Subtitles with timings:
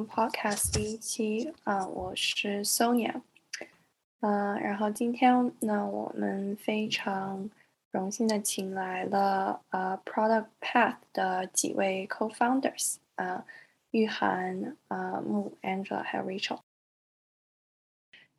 [0.00, 3.20] Podcast 第一期啊，我是 Sonia，
[4.20, 7.50] 嗯，然后今天呢，我们非常
[7.90, 13.44] 荣幸的请来了啊 Product Path 的几位 Co-founders 啊，
[13.90, 16.60] 玉涵啊、木 Angela 还有 Rachel。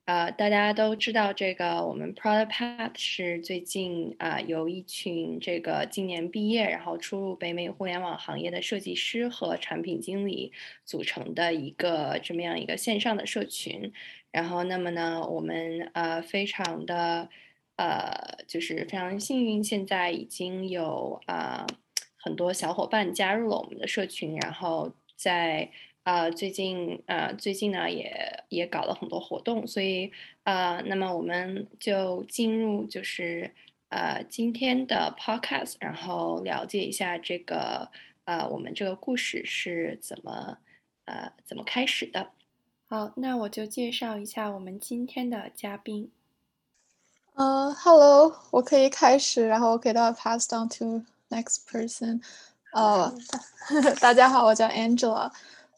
[0.06, 10.52] 呃，大家都知道这个，我们 Product Path 是最近啊，由一群这个今年毕业，然后初入北美互联网行业的设计师和产品经理
[10.84, 13.94] 组成的一个这么样一个线上的社群。
[14.30, 17.30] 然后，那么呢，我们呃非常的
[17.78, 21.66] 呃，就是非常幸运，现在已经有啊
[22.18, 25.72] 很多小伙伴加入了我们的社群，然后在。
[26.04, 30.12] 啊，最近啊，最近呢也也搞了很多活动，所以
[30.44, 33.52] 啊，那么我们就进入就是
[33.90, 37.90] 呃今天的 podcast，然后了解一下这个
[38.26, 40.58] 呃我们这个故事是怎么
[41.06, 42.32] 呃怎么开始的。
[42.90, 46.12] 好，那我就介绍一下我们今天的嘉宾。
[47.36, 52.22] 呃，Hello，我可以开始，然后给到 pass down to next person。
[52.74, 53.12] 呃，
[54.02, 55.32] 大家好，我叫 Angela。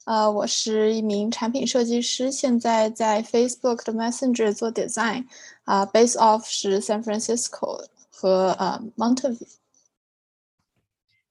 [0.06, 5.26] 呃，我是一名产品设计师，现在在 Facebook 的 Messenger 做 design，
[5.64, 9.48] 啊，base off 是 San Francisco 和呃 Mountain View。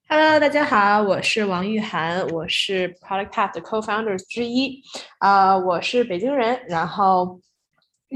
[0.09, 4.83] Hello，大家好，我是王玉涵，我是 Product Path 的 co-founders 之一，
[5.19, 7.41] 啊，我是北京人，然后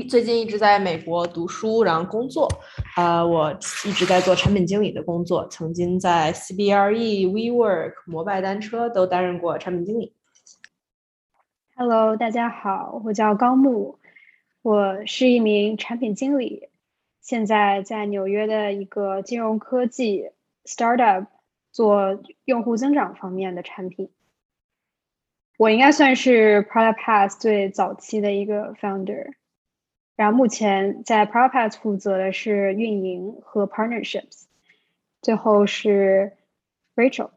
[0.09, 2.49] 最近一直在美国读书，然后工作，
[2.97, 10.13] 啊，我一直在做产品经理的工作，曾经在 CBRE、WeWork、摩拜单车都担任过产品经理。
[11.81, 14.01] Hello，大家好，我叫高木，
[14.63, 16.71] 我是一名产品经理，
[17.21, 20.33] 现在在纽约的一个金融科技
[20.65, 21.29] startup
[21.71, 24.11] 做用户增长方面的产品。
[25.57, 29.35] 我应该算是 Product Path 最早期的一个 founder，
[30.17, 34.47] 然后目前在 Product Path 负责的是运营和 partnerships。
[35.23, 36.33] 最后是
[36.97, 37.31] Rachel。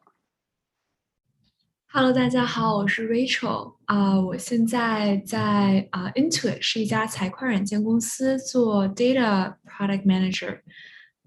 [1.91, 10.61] Hello，大家好，我是 Rachel 啊，我现在在啊 Intuit 是一家财会软件公司做 Data Product Manager，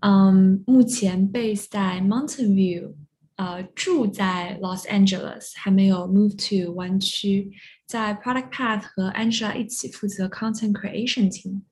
[0.02, 2.94] 嗯，目前 base 在 Mountain View，
[3.38, 7.52] 呃，住在 Los Angeles，还没有 move to 湾区，
[7.88, 11.64] 在 Product Path 和 Angela 一起负责 Content Creation team。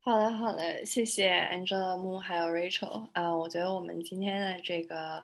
[0.00, 5.22] 好的，好的，谢谢 Angela、木还有 Rachel 啊，我觉得我们今天的这个。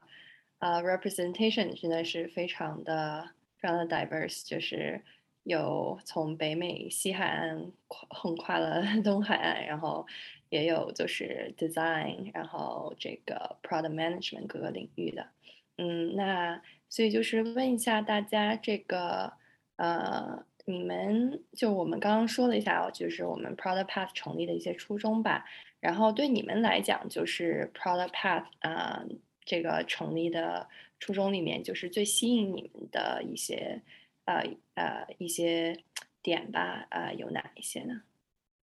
[0.64, 5.02] 呃，representation 真的是非常的非常的 diverse，就是
[5.44, 10.08] 有从北美西海岸横跨了 东海岸，然后
[10.48, 15.28] 也有就是 design，然后这个 product management 各个领域的。
[15.76, 19.34] 嗯，那所以就是问一下大家，这个
[19.76, 25.44] 呃，你们就我们刚刚说了一下，就是我们 product path 成立的一些初衷吧。
[25.82, 29.04] 然后对你们来讲，就是 product path 啊。
[29.46, 33.82] 这个成立的初衷里面，就是最吸引你们的一些
[34.26, 34.44] 呃
[34.76, 35.78] 呃一些
[36.22, 38.04] 点吧，呃，有哪一些呢？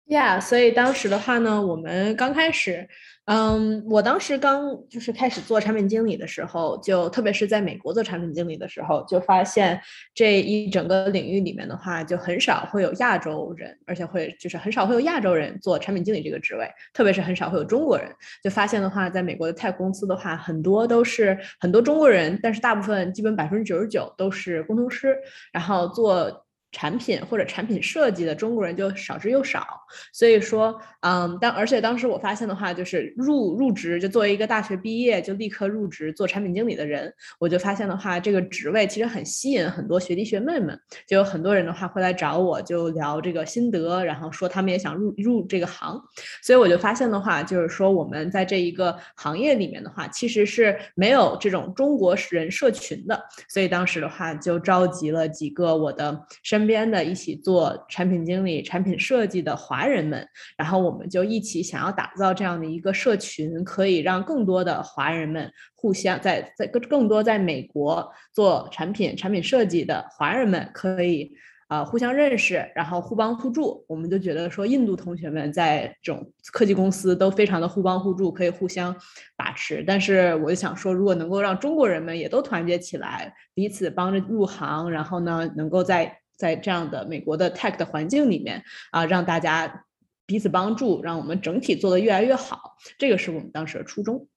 [0.07, 2.85] ？Yeah，所以当时的话呢，我们刚开始，
[3.25, 9.79] 嗯，我当时刚就是开始做产品经理的时候，就特别是在美国做产品经理的时候，就发现
[10.13, 18.11] 这一整个领域里面的话，就很少会有亚洲人，而且会就是很少会有亚洲人做产品经理这个职位，特别是很少会有中国人。
[18.43, 25.17] 就发现的话，在美国的 tech 公司的话，很多都是很多中国人，但是大部分基本百分之九十九都是工程师，
[25.53, 26.45] 然后做。
[26.71, 29.65] 产品或者产品设计的中国人就少之又少，
[30.13, 46.01] 所以说，嗯，但而且当时我发现的话，就是入入职就作为一个大学毕业就立刻入职做产品经理的人，我就发现的话，这个职位其实很吸引很多学弟学妹们，就有很多人的话会来找我，就聊这个心得，然后说他们也想入入这个行，
[46.41, 56.60] 所以我就发现的话，就是说我们在这一个行业里面的话，其实是没有这种中国人社群的，所以当时的话就召集了几个我的身。
[56.61, 60.23] 身边的一起做产品经理、产品设计的华人们，
[60.55, 71.31] 然后我们就一起想要打造这样的一个社群，可以让更多的华人们互相在在更更多在美国做产品、产品设计的华人们可以
[71.67, 73.83] 啊互相认识，然后互帮互助。
[73.87, 78.95] 我们就觉得说，印度同学们在这种科技公司都非常的互帮互助，可以互相
[79.35, 79.83] 把持。
[79.87, 89.85] 但是我就想说，如果能够让中国人们也都团结起来，彼此帮着入行，然后呢，能够在在这样的美国的 tech 的环境里面啊，让大家
[90.25, 94.27] 彼此帮助，让我们整体做得越来越好，这个是我们当时的初衷。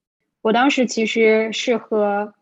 [0.43, 2.35] 我当时其实是和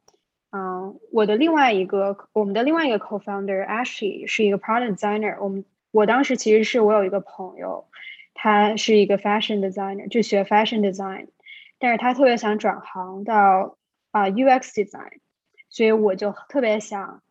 [0.50, 5.36] 嗯，我的另外一个，我们的另外一个 co-founder Ashley 是一个 product designer。
[5.40, 7.86] 我们我当时其实是我有一个朋友，
[8.34, 11.28] 他是一个 fashion designer，就学 fashion design，
[11.78, 13.78] 但是他特别想转行到
[14.10, 15.20] 啊 UX design，
[15.70, 17.22] 所以我就特别想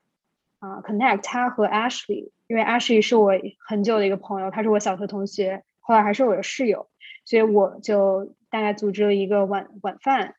[0.61, 3.33] 啊 connect 他和 Ashley，因为 Ashley 是我
[3.67, 6.87] 很久的一个朋友，他是我小学同学，后来还是我的室友，
[7.25, 10.35] 所以我就大概组织了一个晚晚饭，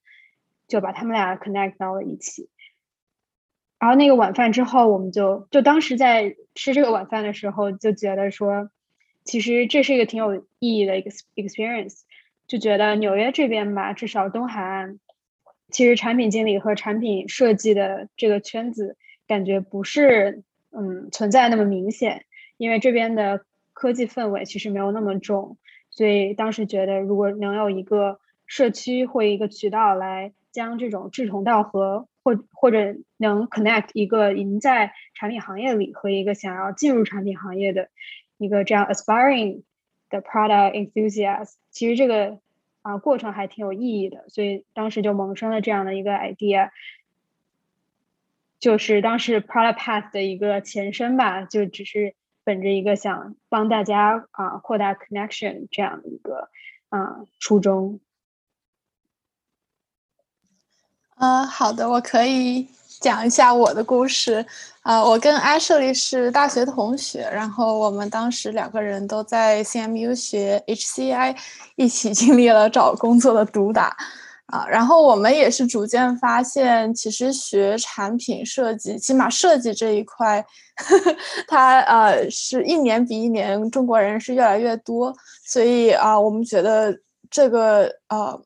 [0.68, 2.48] 就把他们俩 connect 到了一起。
[3.80, 8.70] 然后那个晚饭之后，我们就就当时在吃这个晚饭的时候，就觉得说，
[9.24, 12.02] 其实这是一个挺有意义的一个 experience。
[12.46, 15.00] 就觉得纽约这边吧，至少东海岸，
[15.70, 18.96] 其实产品经理和产品设计的这个圈子，
[19.32, 22.24] 感觉不是嗯存在那么明显，
[22.56, 25.56] 因为这边的科技氛围其实没有那么重。
[25.90, 32.06] 所以当时觉得，如果能有一个社区或一个渠道来将这种志同道合。
[32.24, 37.88] 或或者能 connect 一个已经在产品行业里和一个想要进入产品行业的
[38.38, 39.64] 一个这样 aspiring
[40.08, 42.38] 的 product enthusiast，其实这个
[42.82, 46.70] 啊过程还挺有意义的，所以当时就萌生了这样的一个 idea，
[48.62, 52.14] 就是当时 product path 的一个前身吧，就只是
[52.44, 56.48] 本着一个想帮大家啊扩大 connection 这样的一个
[56.88, 57.98] 啊初衷。
[61.16, 62.68] 嗯，好的，我可以
[63.00, 64.46] 讲一下我的故事。
[64.82, 71.36] 啊，我跟 Ashley 是大学同学，然后我们当时两个人都在 CMU 学 HCI，
[71.74, 73.96] 一起 经历了找工作的毒打。
[74.52, 80.44] 啊，然后我们也是逐渐发现，其实学产品设计，起码设计这一块，
[81.48, 85.12] 它呃是一年比一年中国人是越来越多，
[85.44, 86.96] 所以啊，我们觉得
[87.30, 88.40] 这个呃。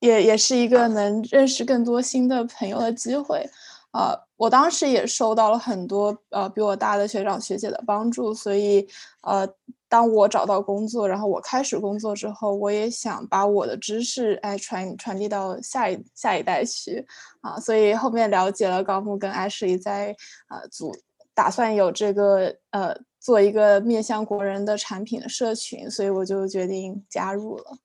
[0.00, 3.46] 也也是一个能认识更多新的朋友的机会，
[3.90, 8.88] 啊，我当时也受到了很多呃比我大的学长学姐的帮助，所以
[9.20, 9.46] 呃，
[9.90, 17.04] 当我找到工作，然后我开始工作之后，我也想把我的知识哎传传递到下一下一代去，
[17.40, 20.14] 啊，所以后面了解了高木跟 Ashley 在
[20.48, 20.94] 呃组
[21.34, 27.78] 打算有这个呃做一个面向国人的产品的社群，所以我就决定加入了。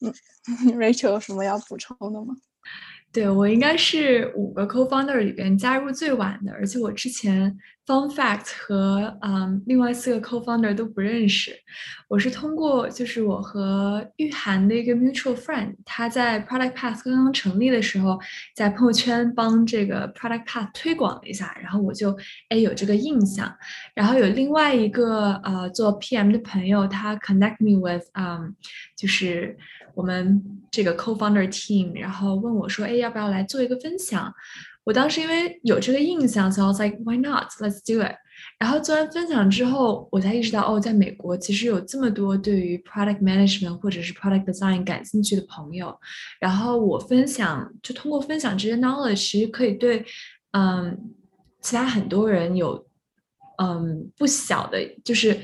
[0.00, 0.12] 嗯，
[0.78, 2.34] Rachel 有什么要补充的吗？
[3.12, 11.52] 对我应该是五个 co-founder 里边加入最晚的，而且我之前 fun fact 和嗯另外四个 co-founder 都不认识。
[12.08, 18.16] 我是通过就是我和玉涵的一个 mutual friend，他在 Product Path 刚刚成立的时候，
[18.54, 22.16] 在朋友圈帮这个 Product Path 推广了一下，然后我就
[22.48, 23.52] 哎有这个印象。
[23.92, 28.54] 然后有另外一个呃做 PM 的朋友，他 connect me with 嗯
[28.96, 29.56] 就是。
[30.00, 34.32] 我们这个 co-founder team，然后问我说：“哎，要不要来做一个分享？”
[34.84, 37.50] 我当时因为有这个印象，所以 I was like, "Why not?
[37.60, 38.16] Let's do it."
[38.58, 45.94] 然后做完分享之后，我才意识到，哦，在美国其实有这么多对于 product management 或者是 product design 感兴趣的朋友。
[46.40, 50.02] 然后我分享，就通过分享这些 knowledge，其实可以对，
[50.52, 50.98] 嗯，
[51.60, 52.86] 其他很多人有，
[53.62, 55.38] 嗯，不小的，就是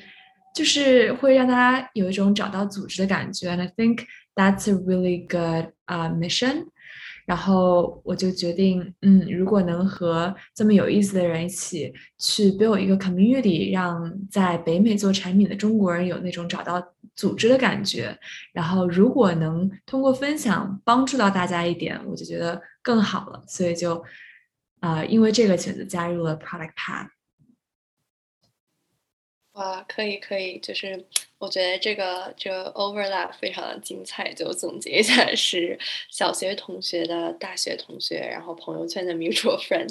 [0.54, 3.50] 就是会让大家有一种找到组织的感觉。
[3.50, 6.66] And I think That's a really good 啊 mission，
[7.24, 18.14] 然后我就决定，嗯，如果能和这么有意思的人一起去 build 一个 community，让在北美做产品的中国人有那种找到组织的感觉，
[18.52, 24.04] 然后如果能通过分享帮助到大家一点，我就觉得更好了，所以就
[24.80, 27.15] 啊，因为这个选择加入了 Product Path。
[29.56, 31.02] 哇，可以可以，就是
[31.38, 34.30] 我觉得这个这个 overlap 非常的精彩。
[34.34, 35.78] 就总结一下，是
[36.10, 39.88] 小学同学的大学同学，然后朋友圈的 mutual friend。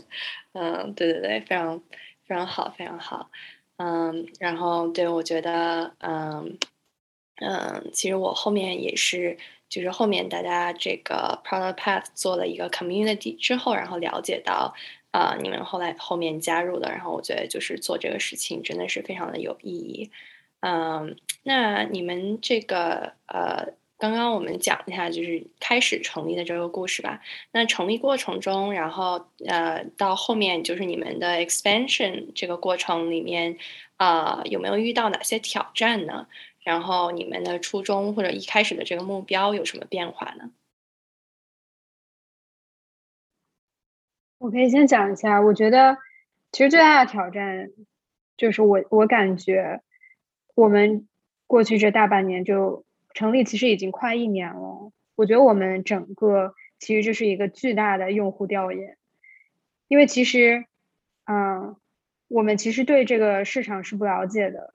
[0.54, 1.80] 嗯，对对对，非常
[2.28, 3.32] 非常好，非常好。
[3.78, 6.58] 嗯，然后对我觉得，嗯
[7.42, 9.36] 嗯，其实我后面也是，
[9.68, 14.76] 就是后面大家这个 product path 做了一个 community 之后，然后了解到。
[15.16, 20.12] 啊，你们后来后面加入的，然后我觉得就是做这个事情真的是非常的有意义。
[20.60, 27.22] 嗯，那你们这个呃，刚刚我们讲一下就是开始成立的这个故事吧。
[27.54, 33.58] 那成立过程中，然后呃，到后面就是你们的 expansion 这个过程里面，
[33.96, 36.28] 啊，有没有遇到哪些挑战呢？
[36.62, 40.52] 然后你们的初衷或者一开始的这个目标有什么变化呢？
[44.38, 45.98] 我可以先讲一下，我觉得
[46.52, 47.70] 其实最大的挑战
[48.38, 49.82] 就是我我感觉
[50.56, 51.08] 我们
[51.48, 54.92] 过去这大半年就成立，其实已经快一年了。
[55.16, 58.98] 我觉得我们整个其实这是一个巨大的用户调研，
[59.88, 60.66] 因为其实，
[61.26, 61.78] 嗯，
[62.28, 64.74] 我们其实对这个市场是不了解的。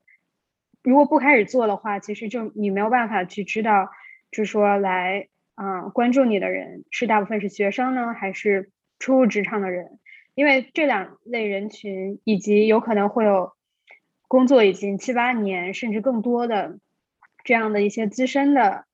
[0.82, 3.90] 如果不开始做的话，其实就你没有办法去知道，
[4.30, 9.98] 就是说来，嗯，关注你的人是大部分是学生呢，还是初入职场的人？
[10.36, 13.52] 因为这两类人群以及有可能会有
[14.28, 16.78] 工作已经七八年甚至更多的
[17.42, 18.84] 这样的一些资深的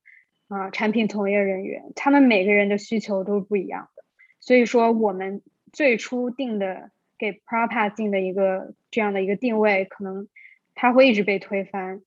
[0.49, 4.03] 啊产品从业人员，他们每个人的需求都是不一样的。
[4.41, 10.29] 所以说，我们最初定的给 Propa 定的一个这样的一个定位，可能
[10.75, 12.01] 它会一直被推翻，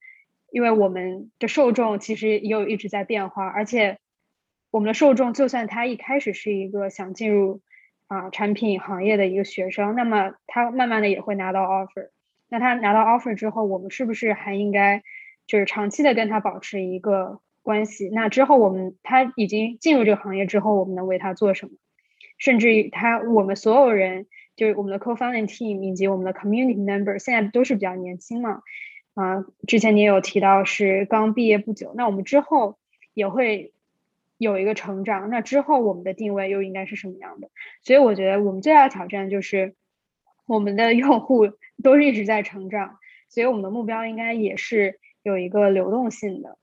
[0.52, 4.00] 因为我们的受众其实也有一直在变化，而且
[4.72, 7.62] 我们的受众就算他一开始是一个想进入
[8.10, 12.10] 啊产品行业的一个学生，那么他慢慢的也会拿到 offer。
[12.50, 15.02] 那他拿到 offer 之后，我们是不是还应该
[15.48, 18.10] 就是长期的跟他保持一个关系？
[18.10, 21.74] 那之后我们他已经进入这个行业之后，我们能为他做什么？
[22.38, 24.26] 甚至于他，我们所有人，
[24.56, 28.62] 就是我们的 co-founding team 以及我们的 community member，现在都是比较年轻嘛，
[29.14, 32.80] 啊，之前你也有提到是刚毕业不久，那我们之后
[33.14, 33.74] 也会
[34.40, 37.52] 有一个成长，那之后我们的定位又应该是什么样的？
[37.84, 39.76] 所以我觉得我们最大的挑战就是
[40.48, 41.50] 我们的用户
[41.84, 42.98] 都是一直在成长，
[43.30, 46.58] 所以我们的目标应该也是有一个流动性的，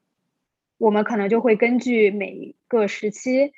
[0.79, 3.53] 我们可能就会根据每一个时期。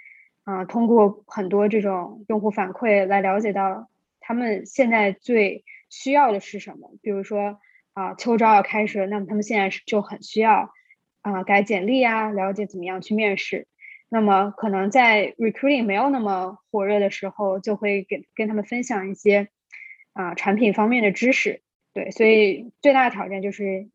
[0.45, 6.91] 啊，通过很多这种用户反馈来了解到他们现在最需要的是什么。
[7.03, 7.61] 比如说
[7.93, 10.71] 啊，秋招要开始了，那么他们现在是就很需要
[11.21, 13.67] 啊改简历啊，了解怎么样去面试。
[14.09, 19.49] 那么可能在 recruiting 没有那么火热的时候，就会给跟他们分享一些
[20.13, 21.63] 啊产品方面的知识。
[21.93, 23.89] 对，所以最大的挑战就是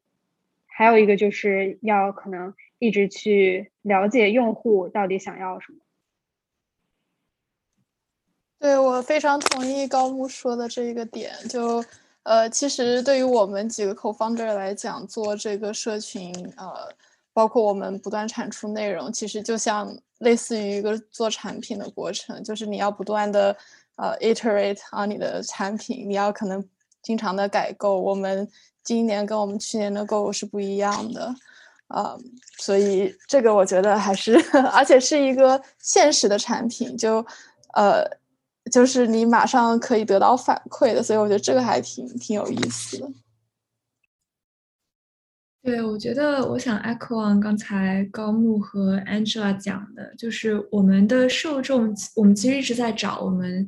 [0.66, 5.80] 还有一个就是要可能一直去了解用户到底想要什么。
[8.60, 11.84] 对我非常同意高木说的这个点，就
[12.24, 16.96] 呃，其实对于我们几个 co-founder 来讲，做这个社群，呃，
[17.34, 23.56] 包括我们不断产出内容，其实就像类似于一个做产品的过程，就是你要不断的
[23.96, 26.64] 呃 iterate on 你的产品，你要可能
[27.02, 28.00] 经常的改购。
[28.00, 28.48] 我们
[28.84, 31.36] 今年跟我们去年的购是不一样的，
[31.88, 32.16] 啊，
[32.58, 34.36] 所以这个我觉得还是，
[34.72, 37.26] 而且是一个现实的产品，就
[37.74, 38.24] 呃。
[38.72, 43.08] 就是你马上可以得到反馈的，所以我觉得这个还挺挺有意思的。
[45.64, 53.68] 对，我觉得我想 echo on 刚才高木和 Angela 讲的，就是我们的受众，我们其实一直在找我们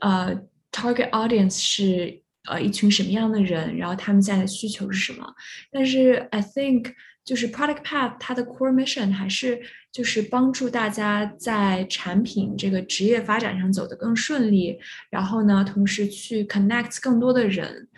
[0.00, 0.36] 呃
[0.72, 5.24] target audience 是呃一群什么样的人，然后他们现在的需求是什么。
[5.70, 6.92] 但是 I think
[7.24, 9.60] 就是 Product Path 它的 core mission 还是。
[9.92, 17.88] 就是帮助大家在产品这个职业发展上走得更顺利，然后呢，同时去 connect 更多的人，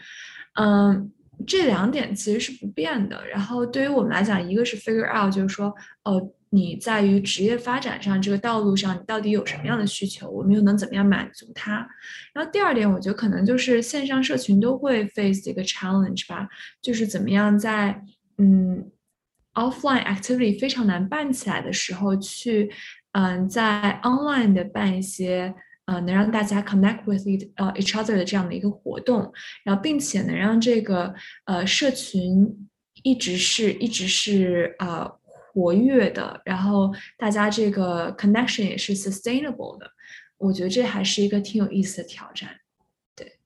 [0.54, 1.10] 嗯，
[1.46, 3.26] 这两点其实是不变的。
[3.26, 11.86] 然后对于我们来讲，一个是 figure out，就是说，呃，你在于职业发展上这个道路上，你到底有什么样的需求，我们又能怎么样满足它？
[12.32, 16.48] 然后第二点，我觉得可能就是线上社群都会 face 一个 challenge 吧，
[16.82, 18.02] 就是怎么样在，
[18.38, 18.90] 嗯。
[19.54, 22.70] offline activity 非常难办起来的时候，去
[23.10, 25.52] 嗯，在 online 的办一些
[25.88, 27.24] 呃能让大家 connect with
[27.56, 29.32] 呃 each other 的这样的一个活动，
[29.64, 31.14] 然后并且能让这个
[31.46, 32.68] 呃社群
[33.02, 35.10] 一直是一直是呃
[35.52, 39.90] 活跃的，然后大家这个 connection 也是 sustainable 的，
[40.36, 42.50] 我觉得这还是一个挺有意思的挑战。
[43.16, 43.38] 对。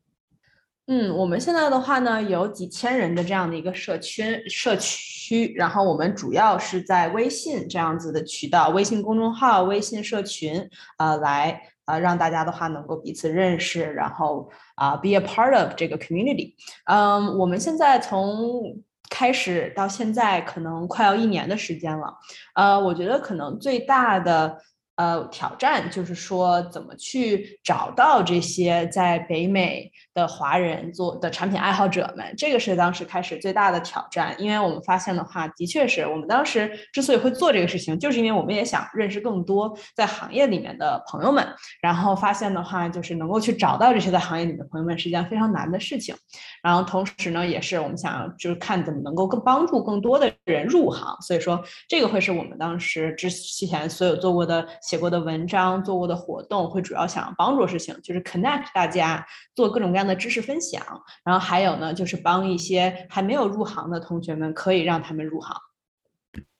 [0.89, 10.69] 嗯，我们现在的话呢，有几千人的这样的一个社区社区，然后我们主要是在微信这样子的渠道，微信公众号、微信社群，
[10.99, 16.55] 呃，来啊让大家的话能够彼此认识，然后啊，be a part of 这个 community。
[16.87, 22.15] 嗯，我们现在从开始到现在，可能快要一年的时间了。
[22.55, 24.59] 呃，我觉得可能最大的。
[25.03, 32.25] 呃，挑战就是说，怎么去找到这些在北美的华人做的产品爱好者们？
[32.39, 41.45] 这个是当时开始最大的挑战，因为我们发现的话，的确是我们当时之所以会做这个事情，就是因为我们也想认识更多在行业里面的朋友们。
[41.81, 46.15] 然后发现的话，就是能够去找到这些在行业里的朋友们是一件非常难的事情。
[46.63, 51.17] 然后同时呢，也是我们想就是看怎么能够更帮助更多的人入行。
[51.23, 54.65] 所以说，这个会是我们当时之前所有做过的。
[54.93, 60.85] 写过的文章、做过的活动，会主要想帮助事情，就是 connect 大家，做各种各样的知识分享。
[61.25, 65.57] 然后还有呢，就是帮一些还没有入行的同学们，可以让他们入行。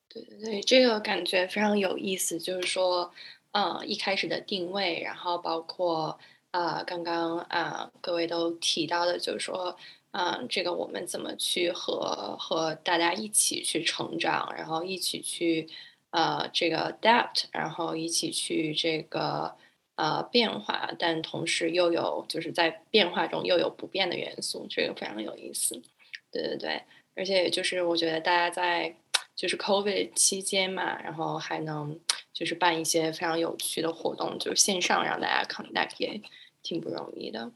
[0.09, 2.39] 对对对，这个感觉非常有意思。
[2.39, 3.13] 就是说，
[3.51, 6.19] 嗯，一开始的定位，然后包括
[6.53, 9.77] 啊，刚刚啊各位都提到的，就是说，
[10.13, 15.69] 嗯，这个我们怎么去和和大家一起去成长，然后一起去
[16.13, 19.55] 呃这个 adapt，然后一起去这个
[19.97, 25.75] 呃变化，但同时又有就是在变化中又有不变的元素，这个非常有意思。
[26.31, 26.83] 对对对，
[27.15, 28.95] 而且就是我觉得大家在
[29.35, 31.99] 就是 COVID 期间嘛，然后还能
[32.33, 36.21] 就是办一些非常有趣的活动，就是线上让大家 connect 也
[36.63, 37.51] 挺不容易的。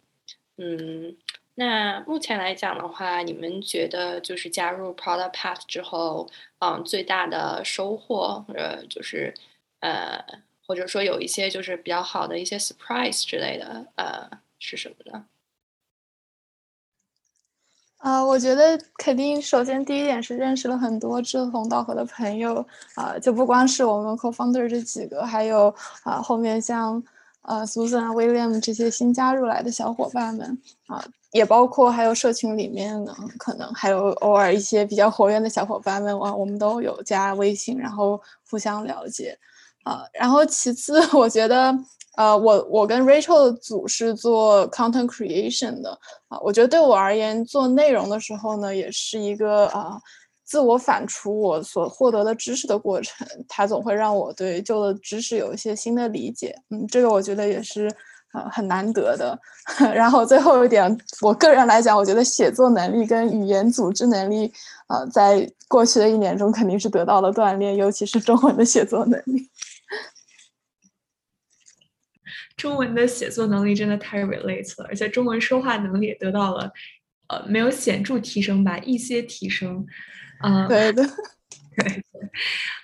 [0.59, 1.17] 嗯，
[1.59, 9.33] 那目前来讲的话，你们觉得就是加入 Product Path 之后，嗯，最大的收获或者就是
[9.81, 10.23] 呃，
[10.67, 15.25] 或者说有一些就是比较好的一些 surprise 之类的，呃，是什么呢？
[17.97, 22.65] 啊，我觉得肯定，首先第一点是认识了很多志同道合的朋友，
[22.97, 27.03] 啊，就不光是我们 co-founder 这几个，还有啊后面像
[27.47, 39.39] 呃 Susan、William 这些新加入来的小伙伴们，啊，也包括还有社群里面呢，可能还有偶尔一些比较活跃的小伙伴们，啊，我们都有加微信，然后互相了解，
[39.85, 41.77] 啊，然后其次我觉得。
[42.17, 45.91] 呃，我我跟 Rachel 的组是做 content creation 的
[46.29, 50.01] 啊，我觉得对我而言，做内容的时候呢，也是一个啊，
[50.47, 53.27] 自我反刍我所获得的知识的过程。
[53.49, 57.91] 它总会让我对旧的知识有一些新的理解，嗯，这个我觉得也是
[58.33, 59.39] 呃很难得的。
[59.93, 64.53] 然后最后一点，我个人来讲，我觉得写作能力跟语言组织能力，
[64.89, 69.49] 呃，在过去的一年中肯定是得到了锻炼，尤其是中文的写作能力。
[72.57, 76.73] 中文的写作能力真的太 relate 了，而且中文说话能力也得到了，
[77.29, 79.85] 呃，没有显著提升吧，一些提升。
[80.43, 81.03] 嗯，对的，
[81.77, 82.03] 对。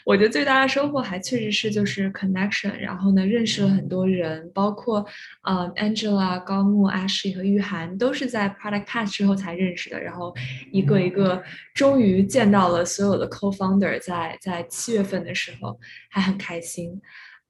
[0.05, 5.05] 我觉得最大的收获还确实是就是 connection，然后呢，认识了很多人，包括
[5.43, 10.01] 呃 Angela、高木、Ashley 和玉涵，都是在 Product Path 之后才认识的。
[10.01, 10.35] 然后
[10.73, 15.79] 一个一个，终于见到了所有的 co-founder，在在七月份的时候
[16.11, 17.01] 还很开心。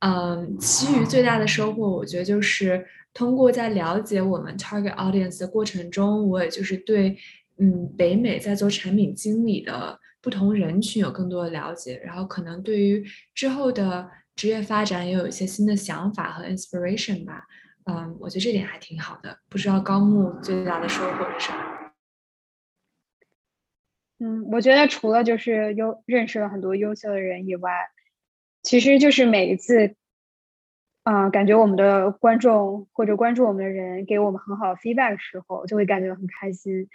[0.01, 2.85] 嗯，其余最大的收获，我觉得就是
[3.15, 7.17] 通过在了解我们 target audience 的过程中，我也就是对
[7.63, 17.45] 嗯北美在做产品经理的不同人群有更多的了解，然后可能对于之后的职业发展也有一些新的想法和 inspiration 吧。
[17.85, 19.39] 嗯，我觉得这点还挺好的。
[19.49, 21.59] 不知道高木最大的收获是什么？
[24.19, 27.71] 嗯，我觉得除了就是优认识了很多优秀的人以外。
[28.65, 29.97] 其实就是每一次，
[31.03, 36.89] 啊，感觉我们的观众或者关注我们的人给我们很好的 feedback 时候，就会感觉很开心，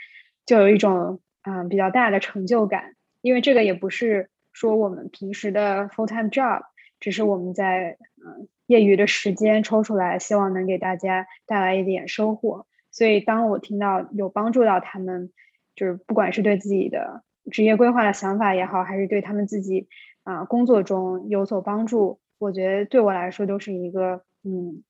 [0.47, 2.95] 就有一种嗯比较大的成就感。
[3.21, 6.63] 因为这个也不是说我们平时的 full time job，
[6.99, 12.65] 只是我们在嗯业余的时间抽出来，希望能给大家带来一点收获。
[12.89, 15.31] 所以当我听到有帮助到他们，
[15.75, 19.87] 就是不管是对自己的职业规划的想法也好，还是对他们自己。
[20.23, 24.83] 啊，工作中有所帮助，我觉得对我来说都是一个，嗯，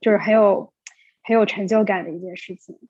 [0.00, 0.72] 就是很有
[1.22, 2.80] 很有成就感的一件事情。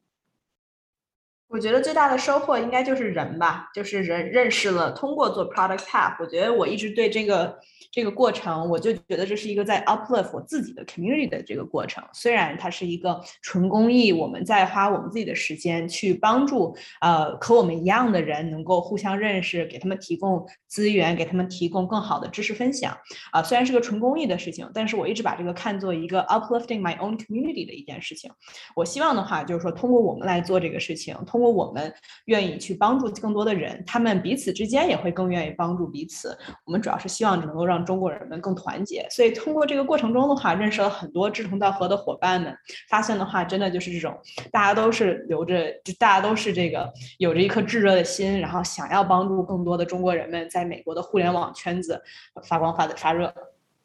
[1.54, 7.56] 我觉得最大的收获应该就是人吧，就是人认识了，通过做 product path，我觉得我一直对这个。
[7.92, 12.02] 这个过程，我就觉得这是一个在 uplift 我自己的 community 的这个过程。
[12.12, 22.98] 虽然它是一个纯公益，我们在花我们自己的时间去帮助呃和我们一样的人能够互相认识，给他们提供资源，给他们提供更好的知识分享。
[23.30, 28.28] 啊，虽然是个纯公益的事情，但是我一直把这个看作一个 uplifting my own community 的一件事情。
[28.74, 31.92] 我希望的话，就是说通过我们来做这个事情，通果我们
[32.24, 36.36] 愿意去帮助更多的人，他们彼此之间也会更愿意帮助彼此。
[36.64, 42.56] 我们主要是希望能够让中国人们更团结，所以通过这个过程中的话，认识了很多志同道合的伙伴们。
[42.88, 44.16] 发现的话，真的就是这种，
[44.50, 52.00] 大家都是留着，就大家都是这个有着一颗炙热的心，然后想要帮助更多的中国人们在美国的互联网圈子
[52.48, 53.32] 发光发的发热。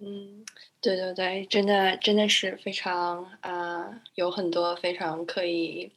[0.01, 0.45] 嗯，
[0.79, 5.91] 对对对，真的真的是非常啊，有很多非常可以。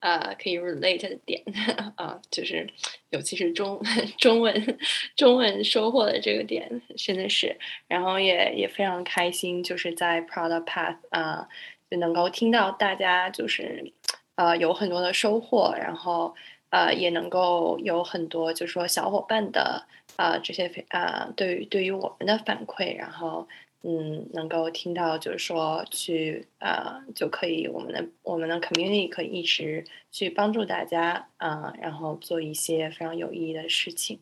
[0.00, 1.42] 呃，可以 relate 的点
[1.96, 2.68] 啊，就是
[3.10, 3.80] 尤其是中
[4.18, 4.78] 中文
[5.16, 7.56] 中文收获的这个点，真的是，
[7.88, 11.48] 然后也也非常开心，就是在 Product Path 啊，
[11.90, 13.92] 就能够听到大家就是
[14.36, 16.34] 呃有很多的收获，然后
[16.70, 23.48] 呃也能够有很多就是说小伙伴的啊这些啊对于对于我们的反馈，然后。
[23.82, 34.18] 嗯，能够听到就是说去啊，就可以我们的我们的 community 可以一直去帮助大家啊，然后做一些非常有意义的事情。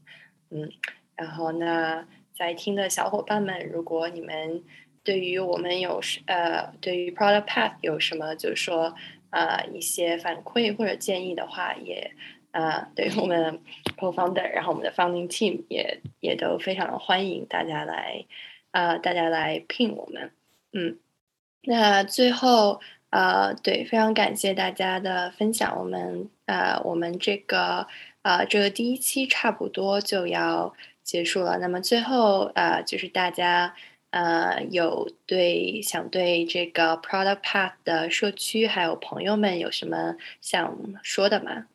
[0.50, 0.70] 嗯，
[1.16, 4.62] 然后那在听的小伙伴们，如果你们
[5.02, 8.94] 对于我们有呃，对于 Product Path 有什么就是说
[9.30, 12.12] 呃一些反馈或者建议的话，也
[12.50, 13.60] 呃对于我们
[13.96, 18.26] Co-founder，然后我们的 Founding Team 也也都非常欢迎大家来
[18.74, 20.30] 呃大家来聘我们，
[20.74, 20.98] 嗯，
[21.62, 27.86] 那最后呃对，非常感谢大家的分享，我们呃我们这个
[28.22, 33.74] 呃这个第一期差不多就要结束了，那么最后呃就是大家。
[34.14, 41.66] 呃，有对想对这个 Product Path 的社区还有朋友们有什么想说的吗？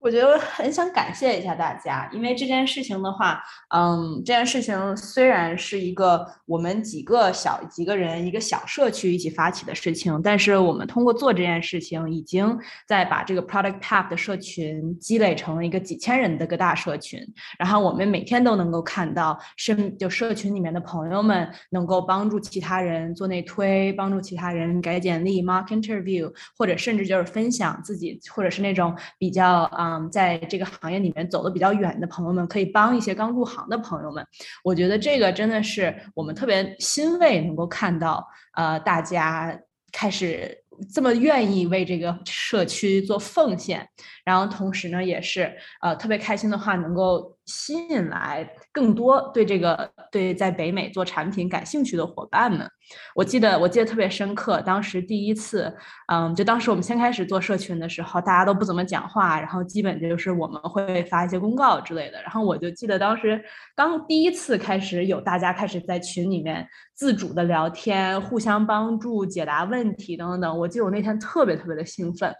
[0.00, 3.42] 我觉得很想感谢一下大家，因为这件事情的话，
[3.74, 12.56] 嗯，这件事情虽然是一个我们几个小几个人一个小社区一起发起的事情，但是我们通过做这件事情，已经
[12.86, 17.20] 在把这个 Product Path 的社群积累成了一个几千人的个大社群。
[17.58, 29.87] 然后我们每天都能够看到，身就社群里面的朋友们能够帮助其他人做内推，帮助其他人改简历、Mock Interview，或者甚至就是分享自己，或者是那种比较啊。
[29.88, 34.22] 嗯，在这个行业里面走的比较远的朋友们，可以帮一些刚入行的朋友们。
[34.62, 39.58] 我觉得这个真的是我们特别欣慰，能够看到，呃，大家
[39.92, 40.54] 开始
[40.92, 43.88] 这么愿意为这个社区做奉献。
[44.24, 52.68] 然后同时呢，也是呃特别开心的话，能够吸引来更多对这个对在北美做产品感兴趣的伙伴们。
[53.14, 55.74] 我记得我记得特别深刻，当时第一次，
[56.06, 62.22] 嗯，就当时我们先开始做社群的时候，大家都不怎么讲话，然后基本就是我们会发一些公告之类的。
[62.22, 63.42] 然后我就记得当时
[63.74, 70.58] 刚第一次开始有大家开始在群里面自主的聊天，互相帮助解答问题等等等。
[70.58, 72.32] 我记得我那天特别特别的兴奋，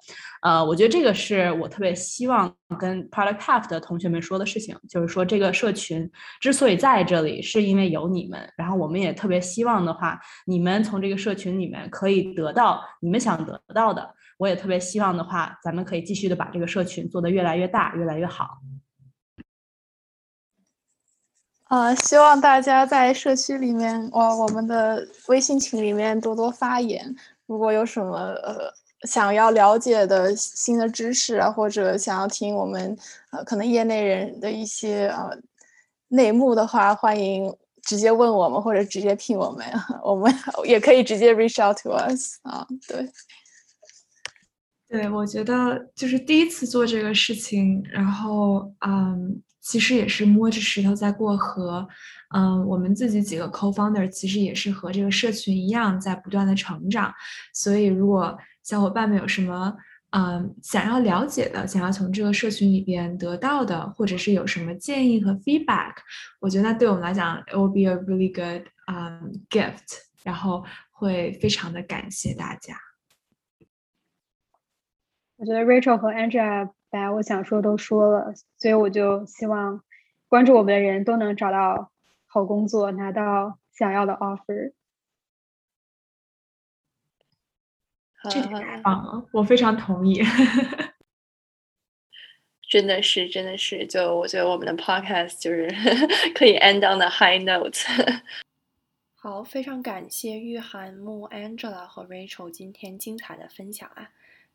[0.42, 8.52] 呃，我觉得这个是我特别希望跟 Product Path 的同学们说的事情，就是说这个社群之所以在这里，是因为有你们。
[8.56, 10.20] 然后我们也特别希望的话。
[10.46, 18.58] 你们从这个社群里面可以得到你们想得到的，我也特别希望的话，咱们可以继续的把这个社群做得越来越大，越来越好。
[21.70, 27.14] 呃，希望大家在社区里面，哇，我们的微信群里面多多发言。
[27.46, 32.96] 如果有什么呃想要了解的新的知识啊，或者想要听我们
[33.30, 35.30] 呃可能业内人的一些呃
[36.08, 37.56] 内幕的话，欢迎。
[37.80, 39.64] 直接问我们，或者直接聘我们，
[40.04, 40.30] 我们
[40.64, 42.66] 也可以直接 reach out to us 啊。
[42.86, 43.08] 对，
[44.86, 51.86] 对，我觉得就是第一次做这个事情，然后嗯，其实也是摸着石头在过河。
[52.34, 57.12] 嗯，我们自己几个 co-founder 其实也是和这个社群一样，在不断的成长。
[57.52, 59.76] 所以，如果小伙伴们有什么，
[60.12, 65.96] 嗯，想要了解的，想要从这个社群里边得到的，或者是有什么建议和 feedback，
[66.40, 72.74] 我觉得对我们来讲，it will be a really good um gift，然后会非常的感谢大家。
[75.36, 79.82] 我觉得 Rachel 和 Angela 把我想说都说了，所以我就希望
[80.28, 81.90] 关注我们的人都能找到
[82.26, 84.72] 好工作，拿到想要的 offer。
[88.30, 90.20] 这太棒了，我非常同意。
[92.68, 95.68] 真的是，真的是，就我觉得我们的 podcast 就是
[96.34, 97.78] 可以 end on the high note。
[99.14, 104.10] 好，非常感谢玉涵木 Angela 和 Rachel 今天精彩的分享啊。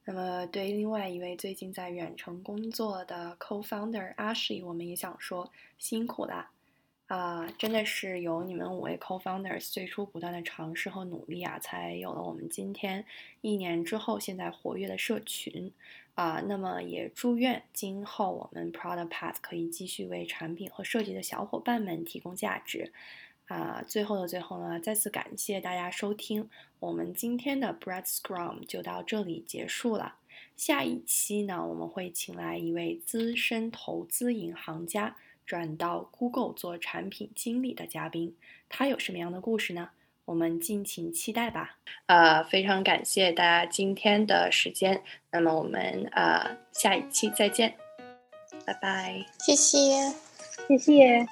[0.06, 6.52] 那么对另外一位最近在远程工作的 co-founder Ashley，我们也想说辛苦啦。
[7.08, 13.06] 啊，真的是有你们五位 co-founders 最初不断的尝试和努力啊，才有了我们今天
[13.42, 15.72] 一年之后现在活跃的社群
[16.16, 16.42] 啊。
[16.48, 22.92] 那么也祝愿今后我们 Product Path 可以继续为产品和设计的小伙伴们提供价值
[23.54, 23.84] 啊。
[23.88, 30.16] 最后的最后呢，再次感谢大家收听我们今天的 Bread Scrum 就到这里结束了。
[30.56, 35.16] 下一期呢，我们会请来一位资深投资银行家。
[35.46, 38.34] 转到 Google 做产品经理的嘉宾，
[38.70, 39.90] 他有什么样的故事呢？
[40.24, 41.80] 我们敬请期待吧。
[42.06, 47.76] 呃，非常感谢大家今天的时间，那么我们呃下一期再见，
[48.66, 50.14] 拜拜，谢谢，
[50.70, 51.28] 谢谢。